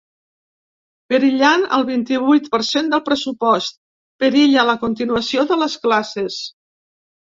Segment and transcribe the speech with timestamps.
[1.13, 3.77] Perillant el vint-i-vuit per cent del pressupost,
[4.25, 6.41] perilla la continuació de les classes.